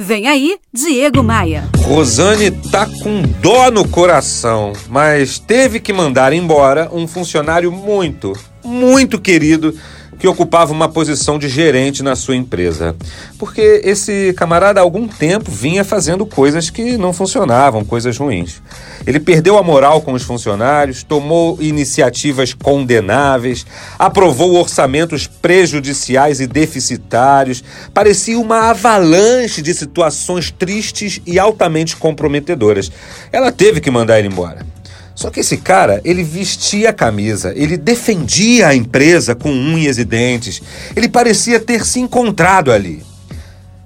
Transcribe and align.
Vem 0.00 0.28
aí, 0.28 0.56
Diego 0.72 1.24
Maia. 1.24 1.68
Rosane 1.78 2.52
tá 2.52 2.86
com 2.86 3.20
dó 3.42 3.68
no 3.68 3.86
coração, 3.88 4.72
mas 4.88 5.40
teve 5.40 5.80
que 5.80 5.92
mandar 5.92 6.32
embora 6.32 6.88
um 6.92 7.08
funcionário 7.08 7.72
muito, 7.72 8.32
muito 8.62 9.20
querido 9.20 9.74
que 10.18 10.26
ocupava 10.26 10.72
uma 10.72 10.88
posição 10.88 11.38
de 11.38 11.48
gerente 11.48 12.02
na 12.02 12.16
sua 12.16 12.36
empresa. 12.36 12.96
Porque 13.38 13.80
esse 13.84 14.34
camarada 14.36 14.80
há 14.80 14.82
algum 14.82 15.06
tempo 15.06 15.50
vinha 15.50 15.84
fazendo 15.84 16.26
coisas 16.26 16.70
que 16.70 16.96
não 16.96 17.12
funcionavam, 17.12 17.84
coisas 17.84 18.16
ruins. 18.16 18.60
Ele 19.06 19.20
perdeu 19.20 19.56
a 19.56 19.62
moral 19.62 20.00
com 20.00 20.12
os 20.12 20.22
funcionários, 20.22 21.02
tomou 21.02 21.56
iniciativas 21.60 22.52
condenáveis, 22.52 23.64
aprovou 23.98 24.54
orçamentos 24.54 25.26
prejudiciais 25.26 26.40
e 26.40 26.46
deficitários, 26.46 27.62
parecia 27.94 28.38
uma 28.38 28.70
avalanche 28.70 29.62
de 29.62 29.72
situações 29.72 30.50
tristes 30.50 31.20
e 31.26 31.38
altamente 31.38 31.96
comprometedoras. 31.96 32.90
Ela 33.32 33.52
teve 33.52 33.80
que 33.80 33.90
mandar 33.90 34.18
ele 34.18 34.28
embora. 34.28 34.77
Só 35.18 35.30
que 35.30 35.40
esse 35.40 35.56
cara, 35.56 36.00
ele 36.04 36.22
vestia 36.22 36.90
a 36.90 36.92
camisa, 36.92 37.52
ele 37.56 37.76
defendia 37.76 38.68
a 38.68 38.74
empresa 38.76 39.34
com 39.34 39.50
unhas 39.50 39.98
e 39.98 40.04
dentes, 40.04 40.62
ele 40.94 41.08
parecia 41.08 41.58
ter 41.58 41.84
se 41.84 41.98
encontrado 41.98 42.70
ali. 42.70 43.02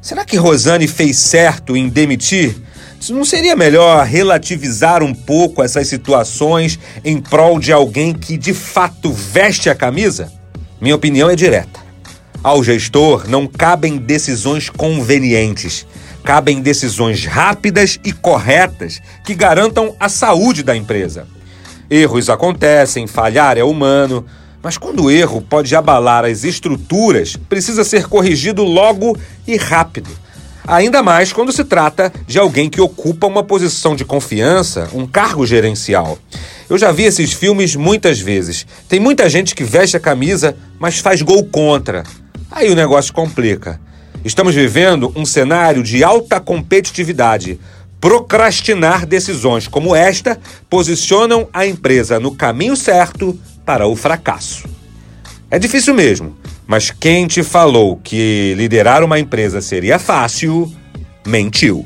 Será 0.02 0.26
que 0.26 0.36
Rosane 0.36 0.86
fez 0.86 1.16
certo 1.16 1.74
em 1.74 1.88
demitir? 1.88 2.54
Não 3.08 3.24
seria 3.24 3.56
melhor 3.56 4.04
relativizar 4.04 5.02
um 5.02 5.14
pouco 5.14 5.62
essas 5.62 5.88
situações 5.88 6.78
em 7.02 7.18
prol 7.18 7.58
de 7.58 7.72
alguém 7.72 8.12
que 8.12 8.36
de 8.36 8.52
fato 8.52 9.10
veste 9.10 9.70
a 9.70 9.74
camisa? 9.74 10.30
Minha 10.82 10.96
opinião 10.96 11.30
é 11.30 11.34
direta. 11.34 11.80
Ao 12.44 12.62
gestor 12.62 13.26
não 13.26 13.46
cabem 13.46 13.96
decisões 13.96 14.68
convenientes 14.68 15.86
cabem 16.24 16.60
decisões 16.60 17.26
rápidas 17.26 17.98
e 18.04 18.12
corretas 18.12 19.00
que 19.24 19.34
garantam 19.34 19.94
a 19.98 20.08
saúde 20.08 20.62
da 20.62 20.76
empresa. 20.76 21.26
Erros 21.90 22.30
acontecem, 22.30 23.06
falhar 23.06 23.58
é 23.58 23.64
humano, 23.64 24.24
mas 24.62 24.78
quando 24.78 25.04
o 25.04 25.10
erro 25.10 25.42
pode 25.42 25.74
abalar 25.74 26.24
as 26.24 26.44
estruturas, 26.44 27.36
precisa 27.36 27.84
ser 27.84 28.06
corrigido 28.06 28.62
logo 28.62 29.18
e 29.46 29.56
rápido. 29.56 30.10
Ainda 30.66 31.02
mais 31.02 31.32
quando 31.32 31.50
se 31.50 31.64
trata 31.64 32.12
de 32.26 32.38
alguém 32.38 32.70
que 32.70 32.80
ocupa 32.80 33.26
uma 33.26 33.42
posição 33.42 33.96
de 33.96 34.04
confiança, 34.04 34.88
um 34.94 35.06
cargo 35.06 35.44
gerencial. 35.44 36.16
Eu 36.70 36.78
já 36.78 36.92
vi 36.92 37.02
esses 37.02 37.32
filmes 37.32 37.74
muitas 37.74 38.20
vezes. 38.20 38.64
Tem 38.88 39.00
muita 39.00 39.28
gente 39.28 39.54
que 39.56 39.64
veste 39.64 39.96
a 39.96 40.00
camisa, 40.00 40.56
mas 40.78 40.98
faz 40.98 41.20
gol 41.20 41.44
contra. 41.44 42.04
Aí 42.50 42.70
o 42.70 42.76
negócio 42.76 43.12
complica. 43.12 43.80
Estamos 44.24 44.54
vivendo 44.54 45.12
um 45.16 45.26
cenário 45.26 45.82
de 45.82 46.04
alta 46.04 46.38
competitividade. 46.38 47.58
Procrastinar 48.00 49.04
decisões 49.04 49.66
como 49.66 49.96
esta 49.96 50.38
posicionam 50.70 51.48
a 51.52 51.66
empresa 51.66 52.20
no 52.20 52.32
caminho 52.32 52.76
certo 52.76 53.38
para 53.64 53.86
o 53.86 53.96
fracasso. 53.96 54.68
É 55.50 55.58
difícil 55.58 55.92
mesmo, 55.92 56.36
mas 56.66 56.90
quem 56.90 57.26
te 57.26 57.42
falou 57.42 57.96
que 57.96 58.54
liderar 58.56 59.02
uma 59.02 59.18
empresa 59.18 59.60
seria 59.60 59.98
fácil, 59.98 60.72
mentiu. 61.26 61.84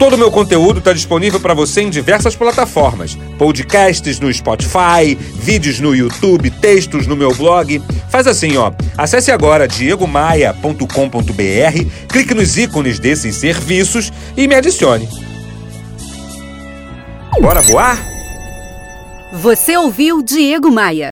Todo 0.00 0.14
o 0.14 0.18
meu 0.18 0.30
conteúdo 0.30 0.78
está 0.78 0.94
disponível 0.94 1.38
para 1.38 1.52
você 1.52 1.82
em 1.82 1.90
diversas 1.90 2.34
plataformas: 2.34 3.18
podcasts 3.36 4.18
no 4.18 4.32
Spotify, 4.32 5.14
vídeos 5.34 5.78
no 5.78 5.94
YouTube, 5.94 6.50
textos 6.50 7.06
no 7.06 7.14
meu 7.14 7.34
blog. 7.34 7.82
Faz 8.10 8.26
assim, 8.26 8.56
ó. 8.56 8.72
Acesse 8.98 9.30
agora 9.30 9.68
diegomaia.com.br, 9.68 12.06
clique 12.08 12.34
nos 12.34 12.58
ícones 12.58 12.98
desses 12.98 13.36
serviços 13.36 14.12
e 14.36 14.48
me 14.48 14.54
adicione. 14.54 15.08
Bora 17.40 17.60
voar? 17.62 17.98
Você 19.32 19.76
ouviu 19.76 20.22
Diego 20.22 20.70
Maia. 20.70 21.08